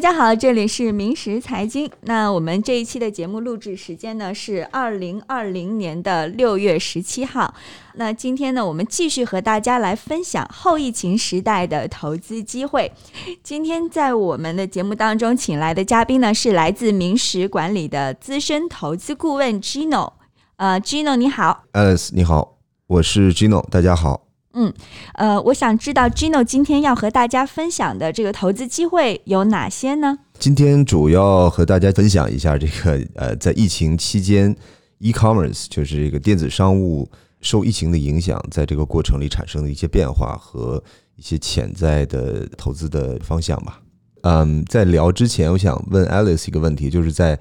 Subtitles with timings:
[0.00, 1.90] 大家好，这里是明石财经。
[2.04, 7.54] 那我们这一期的节目录制时间呢是二零二零年的六月十七号。
[7.96, 12.90] 那今天呢，我们继续和大家来分享后疫情时代的投资机会。
[13.42, 20.14] 今天在我们的节目当中，请来的嘉宾呢是来自明石管理的资深投资顾问 Gino。
[20.56, 24.29] 呃，Gino 你好，Alice 你好，我是 Gino，大家好。
[24.52, 24.72] 嗯，
[25.14, 30.18] 呃，我想知道 Gino 今天要和大家分享的这个投资机会有哪些呢？
[30.40, 34.54] 今天主要和大家分享一下这个呃，在疫情期间
[34.98, 37.08] ，e-commerce 就是这个电子商务
[37.40, 40.82] 受疫情的影响，在这个过程里产生的一些变化和
[41.14, 43.80] 一些潜在的投资的方向吧。
[44.22, 47.38] 嗯，在聊之前，我想问 Alice 一个问题，就是在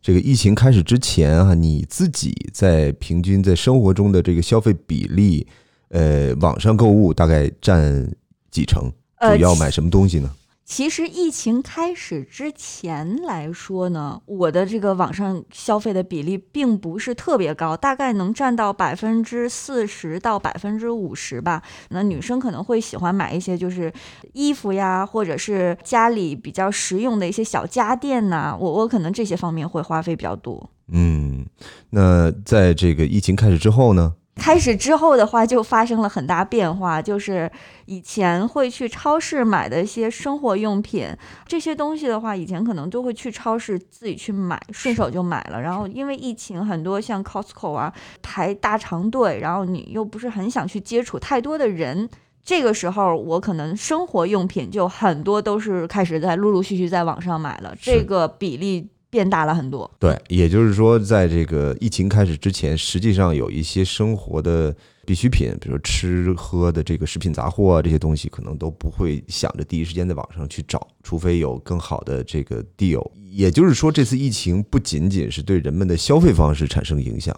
[0.00, 5.44] 这个疫情开始之前啊，你自己在平均在生活中的这个消费比例。
[5.92, 8.10] 呃，网上购物大概占
[8.50, 8.90] 几成？
[9.20, 10.28] 主要买什么东西呢？
[10.64, 21.62] 其实疫情开始之前来说呢，我的这个网上消费的比例并不是特别高，大概能占到百分之四十到百分之五十吧。
[21.90, 23.92] 那女生可能会喜欢买一些就是
[24.32, 28.56] 衣服呀，或者是家里比较实用的一些小家电呐。
[28.58, 30.70] 我我可能这些方面会花费比较多。
[30.88, 31.44] 嗯，
[31.90, 34.14] 那在这个疫情开始之后呢？
[34.36, 37.00] 开始之后的话，就发生了很大变化。
[37.00, 37.50] 就是
[37.84, 41.06] 以前会去超市买的一些生活用品，
[41.46, 45.60] 这些东西的话，以前可能都会去超市自己去买，顺手就买了。
[45.60, 52.08] 然后因为疫情，很多像 Costco 啊排大长队，然后你又不是很想去接触太多的人，
[52.42, 58.88] 这个时候我可能生活用品就很多都是开始在陆陆续续在网上买了，这个比例。
[59.12, 73.06] 变大了很多，对，也就是说，在这个疫情开始之前，实际上有一些生活的必需品，比如吃喝的这个食品杂货啊，这些东西可能都不会想着第一时间在网上去找，除非有更好的这个 deal。
[73.30, 77.36] 也就是说，这次疫情不仅仅是对人们的消费方式产生影响，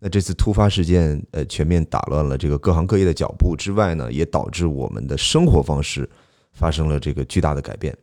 [0.00, 6.06] 那这次突发事件，呃，全面打乱了这个各行各业的脚步之外呢，也导致我们的生活方式
[6.52, 7.96] 发生了这个巨大的改变。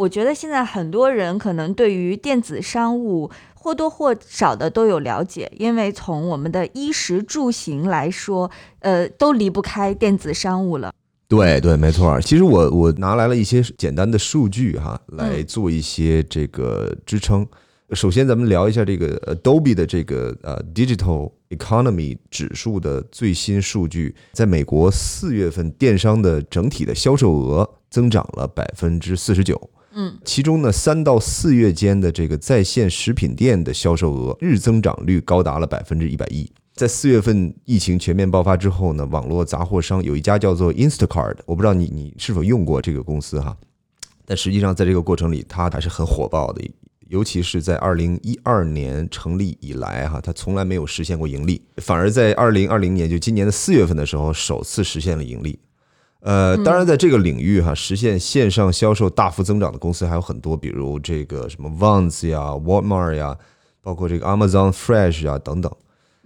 [0.00, 10.90] 我觉得现在很多人可能对于电子商务或多或少的都有了解，因为从我们的衣食住行来说，呃，都离不开电子商务了。
[11.28, 12.18] 对对，没错。
[12.22, 17.46] 其实我我拿来了一些简单的数据哈，来做一些这个支撑。
[17.92, 29.60] 首先，咱们聊一下这个 Adobe 的这个呃 Digital Economy 指数的最新数据，在美国四月份电商的整体的销售额增长了百分之四十九。
[29.92, 36.50] 嗯，其中呢，三到四月间的这个在线食品店的销售额日增长率高达了百分之一百一。
[36.74, 43.56] 在四月份疫情全面爆发之后呢，网络杂货商有一家叫做 Instacart，我不知道你你是否用过这个公司哈，
[44.24, 46.62] 但实际上在这个过程里，它还是很火爆的，
[47.08, 55.58] 尤其是在二零一二年成立以来哈，它从来没有实现过盈利，反而在二零二零年就今年的四月份的时候，首次实现了盈利。
[56.20, 63.36] 呃，当然，在这个领域哈，实现线上销售大幅增长的公司还有很多，比如这个什么 Vans 呀、Walmart 呀，
[63.80, 65.74] 包括这个 Amazon Fresh 啊等等。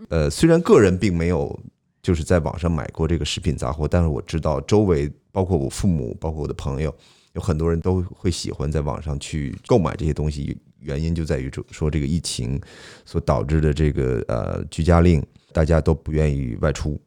[0.08, 1.58] 呃，虽然个人并没有
[2.02, 6.92] 就是在网上买过这个食品杂货，但是我知道周围包括我父母、包括我的朋友，
[7.34, 10.58] 有很多人都会喜欢在网上去购买这些东西。
[10.80, 12.60] 原因就在于说这个疫情
[13.06, 17.00] 所导致的这个呃居家令，大家都不愿意外出。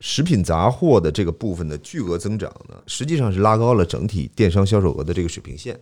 [0.00, 5.78] 食品杂货的这个部分的巨额增长呢，实际上是拉高了整体电商销售额的这个水平线。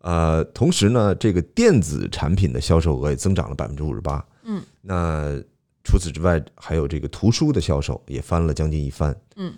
[0.00, 4.24] 呃，同时呢，这个电子产品的销售额也增长了百分之五十八。
[4.44, 5.36] 嗯，那
[5.84, 9.14] 除此之外，还有这个图书的销售也翻了将近一番。
[9.36, 9.52] 嗯，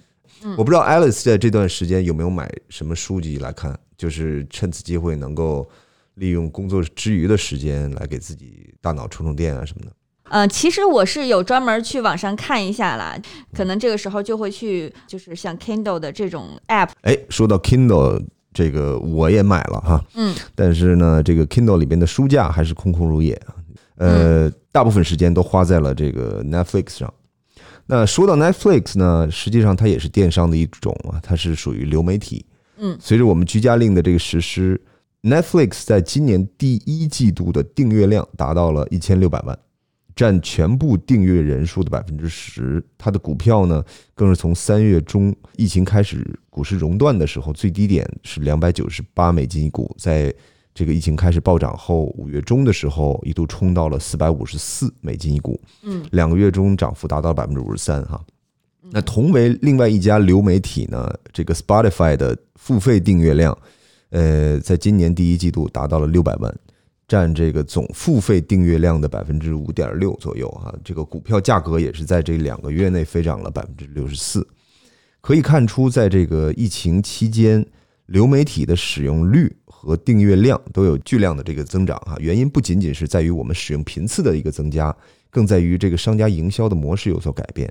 [0.56, 5.68] 我不知道 Alice 在这段时间有没有买什么书籍来看，就是趁此机会能够
[6.14, 9.92] 利用工作之余的时间来给自己大脑充充电啊什么的。
[10.30, 13.20] 呃，其实我是有专门去网上看一下啦，
[13.52, 16.90] 可能这个时候就会去，就是像 Kindle 的这种 App。
[17.02, 23.54] 哎，说到 Kindle 这个，我也买了哈，嗯，但是呢，这个 Kindle 里边的书架还是空空如也啊，
[23.96, 27.12] 呃，大部分时间都花在了这个 Netflix 上。
[27.86, 32.46] 那说到 Netflix 呢，实际上它也是电商的一种啊，它是属于流媒体。
[32.78, 34.80] 嗯，随着我们居家令的这个实施
[35.22, 39.58] ，Netflix 在今年第一季度的订阅量达到了一千六百万。
[40.14, 43.84] 占全部订阅人数的百分之十，它的股票呢，
[44.14, 50.32] 更是从三月中疫情开始股市熔断的时候，最低点是两百九十八美金一股，在
[50.72, 58.22] 这个疫情开始暴涨后，五月中的时候一度冲到了四百五十四美金一股，嗯，两个月中涨幅达到百分之五十三哈。
[58.92, 63.56] 那同为另外一家流媒体呢，这个 Spotify 的付费订阅量，
[64.10, 66.52] 呃，在今年第一季度达到了六百万，
[67.10, 70.72] 占这个总付费订阅量的百分之五点六左右啊。
[70.84, 74.46] 这个股票价格也是在这两个月内飞涨了百分之六十四。
[75.20, 77.66] 可以看出，在这个疫情期间，
[78.06, 82.14] 流媒体的使用率和订阅量都有巨量的这个增长哈。
[82.20, 84.96] 原因不仅仅是在于我们使用频次的一个增加，
[85.30, 87.68] 更在于这个商家营销的模式有所改变。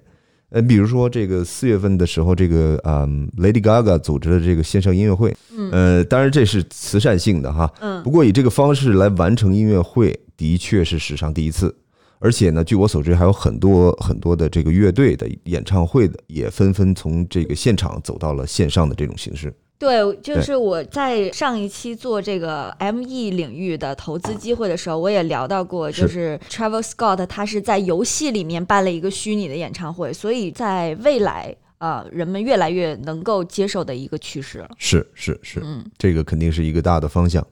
[0.49, 11.75] 呃，比如说这个四月份的时候，这个嗯，Lady Gaga 组织的这个线上音乐会，嗯呃，当然这是慈善性的哈，嗯不过以这个方式来完成音乐会，的确是史上第一次。
[12.19, 19.53] 而且呢，据我所知，还有很多很多的这个乐队的演唱会的，也纷纷从这个现场走到了线上的这种形式。
[19.77, 34.69] 对，就是我在上一期做这个 ME 领域的投资机会的时候，我也聊到过，就是 Travel Scott 他是在游戏里面办了一个虚拟的演唱会，所以在未来，啊，人们越来越能够接受的一个趋势了。
[34.77, 37.47] 是是是，嗯这个肯定是一个大的方向。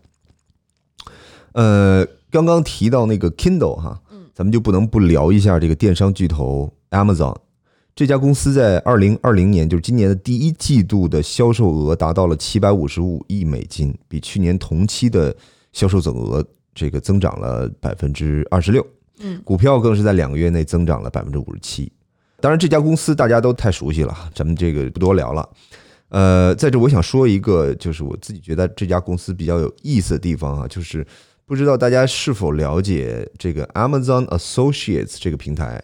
[1.54, 4.02] 呃，刚刚提到那个 Kindle 哈，
[4.38, 7.36] 咱们就不能不聊一下这个电商巨头 Amazon
[7.96, 15.36] 这家公司在二零二零年，就是今年的第一季度的销售额达到了七百五十五亿美金，比去年同期的
[15.74, 16.46] 销售总额
[16.76, 18.86] 这个增长了百分之二十六。
[19.22, 21.92] 嗯，股票更是在两个月内增长了百分之五十七。
[22.40, 25.50] 当然，这家公司大家都太熟悉了，咱们这个不多聊了。
[26.10, 31.04] 呃，在这我想说一个，就是我自己觉得这家公司比较有意思的地方啊，就是
[31.48, 35.82] 不知道大家是否了解这个 Amazon Associates 这个平台。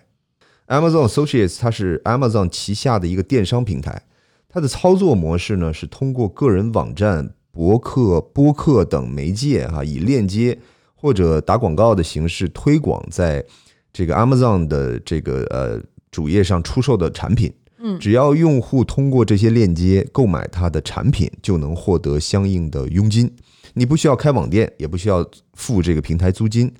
[0.68, 4.04] Amazon Associates 它是 Amazon 旗下的一个电商平台，
[4.50, 10.60] 它的操作模式呢是通过个人网站、博客、播客等媒介哈、以链接
[10.96, 13.46] 或者打广告的形式推广在
[13.94, 15.82] 这个 Amazon 的这个呃
[16.12, 17.54] 主页上出售的产品。
[17.86, 23.34] 嗯只要用户通过这些链接购买它的产品，就能获得相应的佣金。
[23.74, 26.72] 你不需要开网店，也不需要付这个平台租金，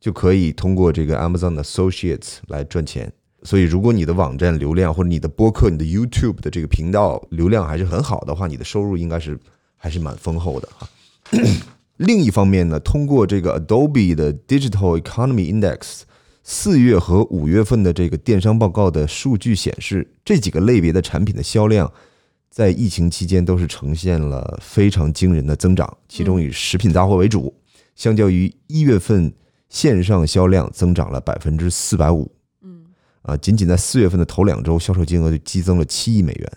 [0.00, 3.12] 就可以通过这个 Amazon Associates 来赚钱。
[3.42, 9.38] 所以，如果你的网站流量或者你的播客、你的 YouTube 的这个频道流量还是很好的话，你的收入应该是
[9.76, 10.86] 还是蛮丰厚的哈。
[11.96, 16.02] 另一方面呢，通过这个 Adobe 的 Digital Economy Index
[16.42, 21.90] 四月和五月份的这个电商报告的数据显示，这几个类别的产品的销量
[22.50, 27.54] 在疫情期间都是呈现了非常惊人的增长，其中以食品杂货为主，
[27.94, 29.32] 相较于一月份
[29.68, 32.30] 线上销量增长了百分之四百五。
[32.62, 32.86] 嗯
[33.22, 36.52] 啊，仅仅在四月份的头两周，销售金额就激增了七亿美元。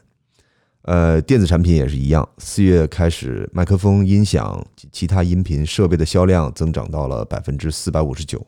[0.81, 8.45] 呃，电子产品也是一样，四月开始，麦克风、音响及其他音频设备的销量增长到了百分之四百五十九。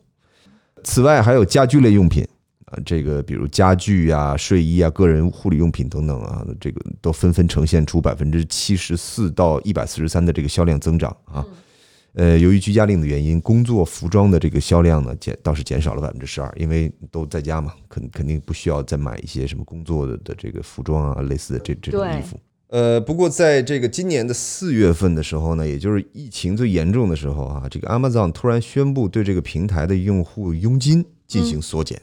[0.83, 2.27] 此外，还有家居类用品
[2.65, 11.45] 啊，这个比如家具啊、睡衣啊、个人护理用品等等啊，这个都纷纷呈现出百分之七十四到一百四十三的这个销量增长啊。
[12.13, 22.39] 呃，由于居家令的原因，工作服装的这个销量呢减倒是减少了百分之十二，因为都在家嘛，肯肯定不需要再买一些什么工作的的这个服装啊，类似的这这种衣服。
[22.69, 32.01] 呃，不过在这个今年的四月份的时候呢，也就是疫情最严重的时候啊，这个 Amazon 突然宣布对这个平台的用户佣金进行缩减，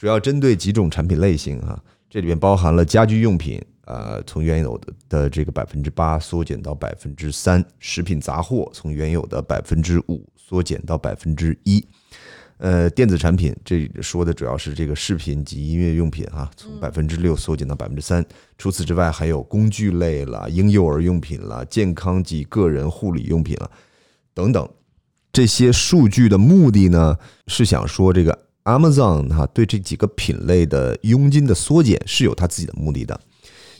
[0.00, 11.86] 主要针对几种产品类型啊，这里面包含了家居用品，呃，从原有的的这个百分之八缩减到百分之三；食品杂货从原有的百分之五缩减到百分之一。
[12.56, 18.24] 呃，电子产品这说的主要是这个视频及音乐用品哈、从百分之六缩减到百分之三。
[18.56, 23.70] 除此之外，还有工具类了、婴幼儿用品了、健康及个人护理用品了
[24.32, 24.66] 等等。
[25.30, 33.18] 这些数据的目的呢，是想说这个 Amazon 哈、对这几个品类的佣金的缩减是有它自己的目的的。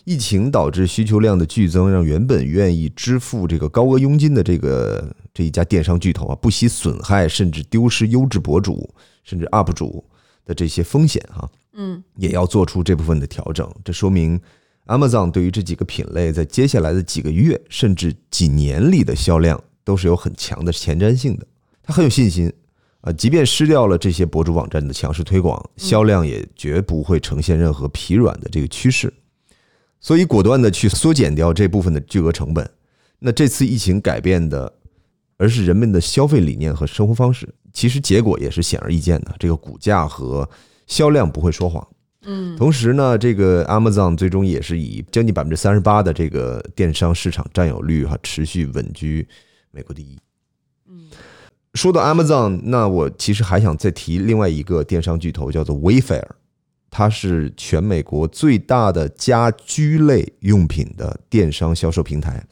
[0.04, 8.88] 疫情导致需求量的剧增，让原本愿意支付这个高额佣金的这个这一家电商巨头啊，不惜损害甚至丢失优质博主
[9.22, 10.02] 甚至 UP 主
[10.46, 13.70] 的这些风险哈、嗯也要做出这部分的调整。
[13.84, 14.40] 这说明
[14.86, 21.46] Amazon 对于这几个品类在接下来的几个月甚至几年里的销量都是有很强的前瞻性的。
[21.82, 22.50] 他很有信心
[23.00, 29.12] 啊，即便失掉了这些博主网站的强势推广，销量也绝不会呈现任何疲软的这个趋势。
[30.00, 32.70] 所以果断的去缩减掉这部分的巨额成本。
[33.18, 34.72] 那这次疫情改变的，
[35.36, 37.48] 而是人们的消费理念和生活方式。
[37.72, 40.48] 其实结果也是显而易见的，这个股价和
[40.86, 41.86] 销量不会说谎。
[42.22, 49.26] 嗯同时呢，这个 Amazon 最终也是以将近百分之三十八的这个电商市场占有率哈，持续稳居
[49.70, 50.18] 美国第一。
[50.88, 51.08] 嗯
[51.74, 56.26] 说到 Amazon，那我其实还想再提另外一个电商巨头，叫做 Wayfair，
[56.90, 62.44] 它是全美国最大的家居类用品的电商销售平台。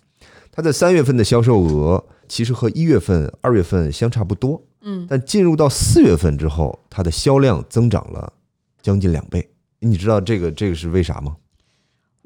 [0.52, 8.32] 它它在三月份的销售额其实和一月份、二月份相差不多，嗯，但进入到四月份之后，它的销量增长了
[8.82, 9.48] 将近两倍。
[9.78, 11.36] 你知道这个这个是为啥吗？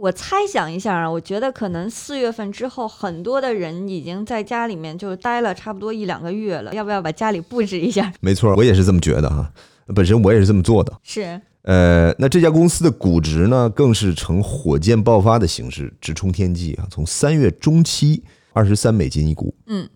[0.03, 8.13] 我猜想一下啊，我觉得可能四月份之后，很多的人已经在家里面就待了差不多一两个月了，要不要把家里布置一下？
[8.19, 9.49] 没错，我也是这么觉得哈。
[9.95, 10.93] 本身我也是这么做的。
[11.05, 16.87] 是，呃，那这家公司的估值呢，更是呈火箭爆发的形式直冲天际啊！
[16.91, 19.89] 从三月中期二十三美金一股，嗯，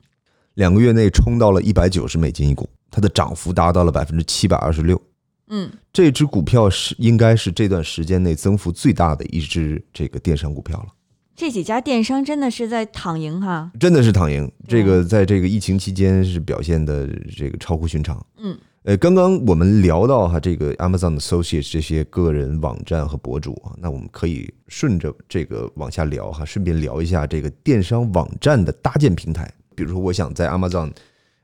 [0.54, 5.02] 两个月内冲到了一百九十美金一股，它的涨幅达到了百分之七百二十六。
[5.48, 10.86] 嗯，这只股票是应该是这段时间内增幅最大的一只这个电商股票了。
[11.34, 13.70] 这几家电商真的是在躺赢哈。
[13.78, 18.24] 真的是躺赢，这个在这个疫情期间是表现的这个超乎寻常。
[18.38, 29.52] 嗯，呃，刚刚我们聊到哈这个 Amazon Associates 这些个人网站和博主啊，那我们可以顺着这个往下聊哈，顺便聊一下这个电商网站的搭建平台。
[29.74, 30.90] 比如说，我想在 Amazon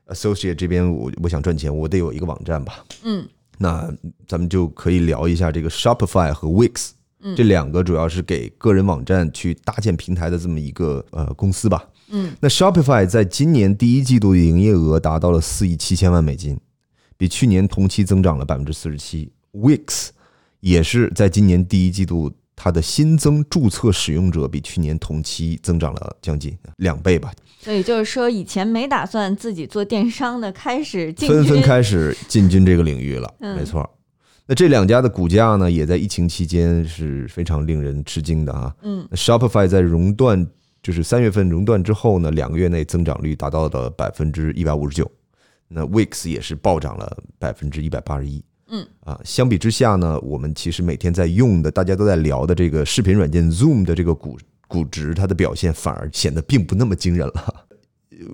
[0.07, 2.83] Associate 这边，我我想赚钱，我得有一个网站吧。
[3.03, 3.93] 嗯，那
[4.27, 6.91] 咱们就可以聊一下这个 Shopify 和 Wix，
[7.21, 11.87] 嗯这两个主要是给个人网站去搭建平台的这么一个呃公司吧。
[12.09, 16.59] 嗯，那 Shopify 在今年第一季度的营业额达到了四亿七千万美金，
[17.17, 19.31] 比去年同期增长了百分之四十七。
[19.53, 20.09] Wix
[20.59, 22.31] 也是在今年第一季度，
[22.63, 27.29] 它的新增注册使用者比去年同期增长了将近两倍吧，
[27.59, 33.33] 所以就是说，以前没打算自己做电商的，开始进纷纷开始进军这个领域了。
[33.41, 33.85] 嗯没错。
[34.45, 38.73] 那这两家的股价呢，也在疫情期间是非常令人吃惊的啊。
[38.81, 40.47] 嗯 Shopify 在熔断，
[40.81, 45.11] 就是三月份熔断之后呢，两个月内增长率达到了百分之一百五十九。
[45.67, 48.41] 那 Wix 也是暴涨了百分之一百八十一。
[48.73, 54.35] 嗯啊，相比之下呢，我们其实每天在用的，大家都在聊的这个视频软件 Zoom 的这个股
[54.67, 57.65] 估值，它的表现反而显得并不那么惊人了。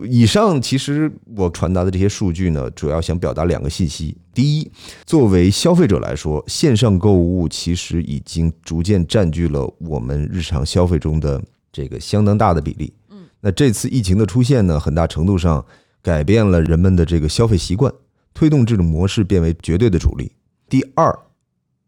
[0.08, 4.16] 以上其实我传达的这些数据呢，主要想表达两个信息。
[4.34, 4.72] 第一，
[5.06, 11.42] 作为消费者来说，线上购物其实已经逐渐占据了我们日常消费中的
[11.72, 12.94] 这个相当大的比例。
[13.10, 15.66] 嗯，那这次疫情的出现呢，很大程度上
[16.02, 17.92] 改变了人们的这个消费习惯，
[18.40, 20.32] 推动这种模式变为绝对的主力。
[20.70, 21.14] 第二，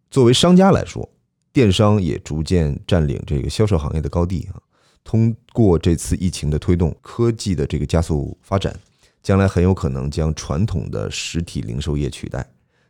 [0.09, 1.09] 作为商家来说，
[1.53, 4.59] 电商也逐渐占领这个销售行业的高地啊。
[5.01, 8.77] 通过这次疫情的推动，科技的这个加速发展，
[9.23, 12.45] 将来很有可能将传统的实体零售业取代，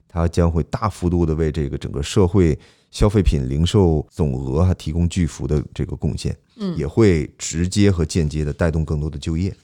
[0.07, 2.57] 它将会大幅度的为这个整个社会
[2.89, 9.55] 消费品零售总额还提供巨幅的这个贡献，嗯，也会直接和间接的带动更多的就业。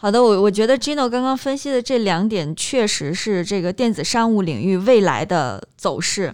[0.00, 6.32] 好的，我我觉得 Gino 刚刚分析的这两点确实是这个电子商务领域未来的走势。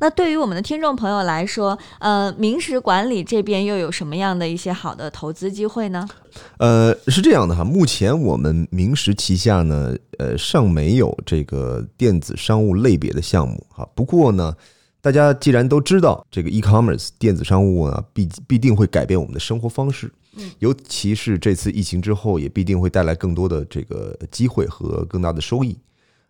[0.00, 6.04] 那对于我们的听众朋友来说，呃，明石管理这边又有什么样的一些好的投资机会呢？
[6.58, 13.88] 呃，是这样的哈，目前我们明石旗下呢，呃，尚没有这个电子商务类别的项目哈。
[13.94, 14.52] 不过呢，
[15.00, 25.76] 大家既然都知道这个 e-commerce 电子商务啊，必必定会改变我们的生活方式，嗯，尤其是这次疫情之后，也必定会带来更多的这个机会和更大的收益。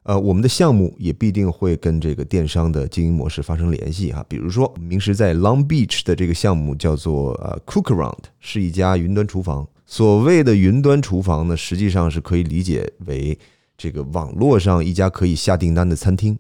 [0.04, 4.25] 呃，我们的项目也必定会跟这个电商的经营模式发生联系哈。
[4.28, 9.66] 比如说，明时在 Long Beach 的这个项目叫做呃 Cookaround，是一家云端厨房。
[9.84, 13.36] 所谓的云端厨房呢，实际上是可以理解为
[13.76, 16.38] 这个网络上一家可以下订单的餐厅，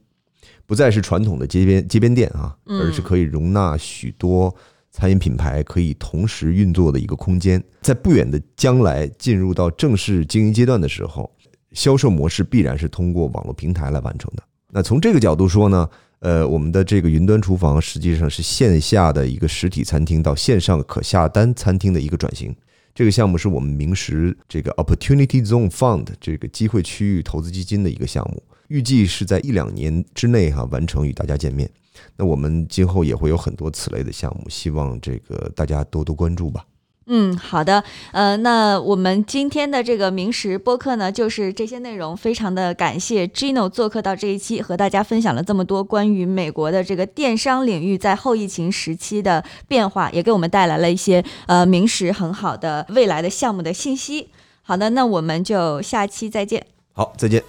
[0.64, 4.54] 不再是传统的街边街边店啊，嗯而是可以容纳许多
[4.96, 7.62] 餐饮品牌可以同时运作的一个空间。
[7.82, 11.30] 在不远的将来进入到正式经营阶段的时候，
[11.72, 14.42] 销售模式必然是通过网络平台来完成的。
[14.70, 15.86] 那从这个角度说呢，
[16.20, 22.56] 呃，我们的这个云端厨房实际上是线下的一个实体餐厅到线上可下单餐厅的一个转型。
[22.94, 31.70] 这个项目是我们明石这个 Opportunity Zone Fund 这个机会区域投资基金的一个项目，预计是在一两年之内哈、完成与大家见面。
[32.16, 36.64] 那我们今后也会有很多此类的项目，希望这个大家多多关注吧。
[37.08, 54.30] 嗯，好的，呃，那我们今天的这个明石播客呢，就是这些内容，非常的感谢 Gino 做客到这一期，和大家分享了这么多关于美国的这个电商领域在后疫情时期的变化，也给我们带来了一些呃明石很好的未来的项目的信息。
[54.62, 56.66] 好的，那我们就下期再见。
[56.92, 57.40] 好，再见。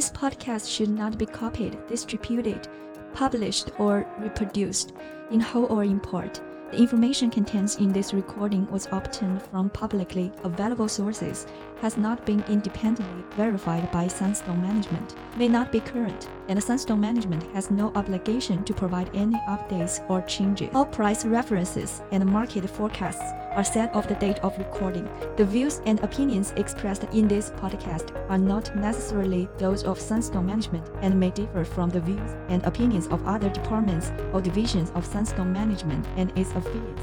[0.00, 2.66] This podcast should not be copied, distributed,
[3.12, 4.94] published, or reproduced,
[5.30, 6.40] in whole or in part,
[6.70, 11.48] The information contained in this recording was obtained from publicly available sources,
[11.80, 17.42] has not been independently verified by Sunstone Management, may not be current, and Sunstone Management
[17.54, 20.70] has no obligation to provide any updates or changes.
[20.72, 25.08] All price references and market forecasts are set of the date of recording.
[25.36, 30.88] The views and opinions expressed in this podcast are not necessarily those of Sunstone Management
[31.02, 35.52] and may differ from the views and opinions of other departments or divisions of Sunstone
[35.52, 37.02] Management and its affiliates.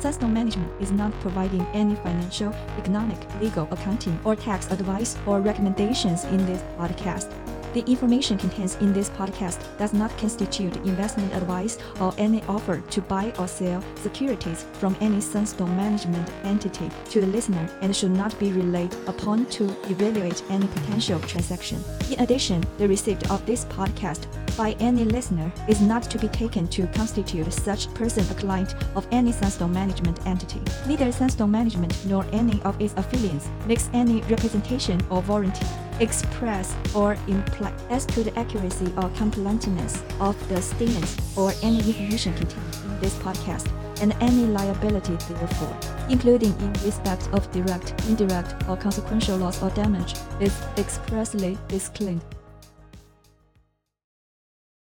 [0.00, 6.24] Sunstone Management is not providing any financial, economic, legal, accounting, or tax advice or recommendations
[6.26, 7.32] in this podcast.
[7.76, 13.02] The information contained in this podcast does not constitute investment advice or any offer to
[13.02, 18.38] buy or sell securities from any Sunstone Management entity to the listener and should not
[18.38, 21.82] be relied upon to evaluate any potential transaction.
[22.10, 26.66] In addition, the receipt of this podcast by any listener is not to be taken
[26.68, 30.60] to constitute such person a client of any Sunstone Management entity.
[30.86, 35.66] Neither Sunstone Management nor any of its affiliates makes any representation or warranty
[36.00, 42.34] express or imply as to the accuracy or completeness of the statements or any information
[42.34, 43.70] contained in this podcast
[44.02, 45.76] and any liability therefore,
[46.10, 52.35] including in respect of direct, indirect, or consequential loss or damage, is expressly disclaimed.